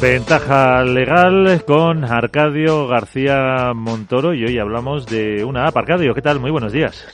[0.00, 5.76] Ventaja legal con Arcadio García Montoro y hoy hablamos de una app.
[5.76, 6.40] Arcadio, ¿qué tal?
[6.40, 7.06] Muy buenos días.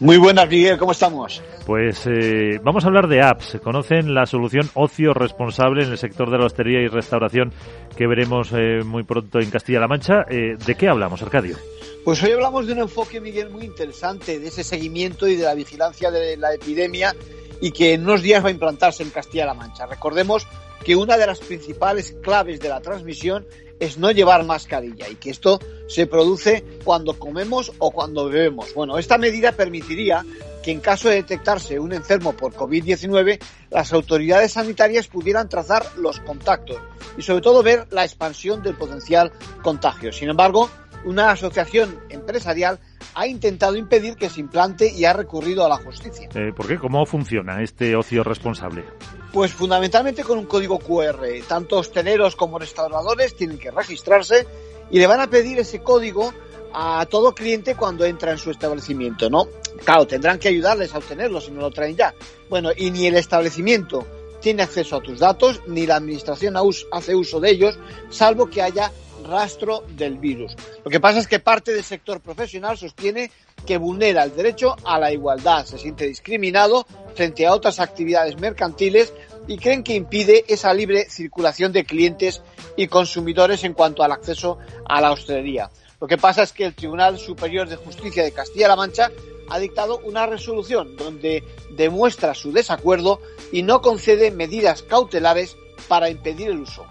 [0.00, 1.42] Muy buenas, Miguel, ¿cómo estamos?
[1.66, 3.58] Pues eh, vamos a hablar de apps.
[3.62, 7.52] ¿Conocen la solución ocio responsable en el sector de la hostelería y restauración
[7.96, 10.24] que veremos eh, muy pronto en Castilla-La Mancha?
[10.30, 11.56] Eh, ¿De qué hablamos, Arcadio?
[12.04, 15.54] Pues hoy hablamos de un enfoque, Miguel, muy interesante, de ese seguimiento y de la
[15.54, 17.14] vigilancia de la epidemia
[17.60, 19.86] y que en unos días va a implantarse en Castilla-La Mancha.
[19.86, 20.46] Recordemos
[20.88, 23.46] que una de las principales claves de la transmisión
[23.78, 28.72] es no llevar mascarilla y que esto se produce cuando comemos o cuando bebemos.
[28.72, 30.24] Bueno, esta medida permitiría
[30.62, 33.38] que en caso de detectarse un enfermo por COVID-19,
[33.68, 36.78] las autoridades sanitarias pudieran trazar los contactos
[37.18, 39.30] y sobre todo ver la expansión del potencial
[39.62, 40.10] contagio.
[40.10, 40.70] Sin embargo,
[41.04, 42.78] una asociación empresarial
[43.14, 46.30] ha intentado impedir que se implante y ha recurrido a la justicia.
[46.34, 46.78] Eh, ¿Por qué?
[46.78, 48.84] ¿Cómo funciona este ocio responsable?
[49.32, 51.26] Pues fundamentalmente con un código QR.
[51.46, 54.46] Tanto hosteleros como restauradores tienen que registrarse
[54.90, 56.32] y le van a pedir ese código
[56.72, 59.48] a todo cliente cuando entra en su establecimiento, ¿no?
[59.84, 62.14] Claro, tendrán que ayudarles a obtenerlo si no lo traen ya.
[62.48, 64.06] Bueno, y ni el establecimiento
[64.40, 66.54] tiene acceso a tus datos, ni la administración
[66.90, 67.78] hace uso de ellos,
[68.10, 68.92] salvo que haya
[69.28, 70.56] rastro del virus.
[70.84, 73.30] Lo que pasa es que parte del sector profesional sostiene
[73.66, 79.12] que vulnera el derecho a la igualdad, se siente discriminado frente a otras actividades mercantiles
[79.46, 82.42] y creen que impide esa libre circulación de clientes
[82.76, 85.70] y consumidores en cuanto al acceso a la hostelería.
[86.00, 89.10] Lo que pasa es que el Tribunal Superior de Justicia de Castilla-La Mancha
[89.50, 95.56] ha dictado una resolución donde demuestra su desacuerdo y no concede medidas cautelares
[95.88, 96.86] para impedir el uso.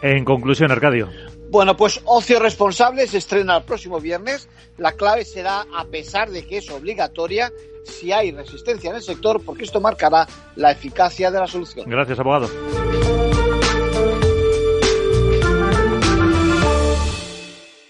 [0.00, 1.08] En conclusión, Arcadio.
[1.50, 4.48] Bueno, pues Ocio Responsable se estrena el próximo viernes.
[4.76, 7.50] La clave será, a pesar de que es obligatoria,
[7.84, 11.88] si hay resistencia en el sector, porque esto marcará la eficacia de la solución.
[11.88, 12.48] Gracias, abogado.